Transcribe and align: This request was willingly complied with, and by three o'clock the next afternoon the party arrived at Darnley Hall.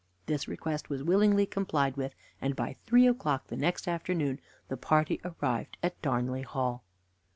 This 0.25 0.47
request 0.47 0.89
was 0.89 1.03
willingly 1.03 1.45
complied 1.45 1.95
with, 1.95 2.15
and 2.41 2.55
by 2.55 2.75
three 2.87 3.05
o'clock 3.05 3.45
the 3.45 3.55
next 3.55 3.87
afternoon 3.87 4.39
the 4.67 4.75
party 4.75 5.21
arrived 5.23 5.77
at 5.83 6.01
Darnley 6.01 6.41
Hall. 6.41 6.83